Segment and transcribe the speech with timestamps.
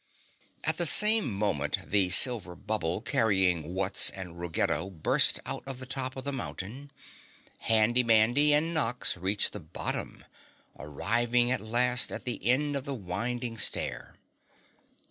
[0.63, 5.85] At the same moment the silver bubble carrying Wutz and Ruggedo burst out of the
[5.85, 6.91] top of the mountain,
[7.59, 10.25] Handy Mandy and Nox reached the bottom,
[10.79, 14.15] arriving at last at the end of the winding stair.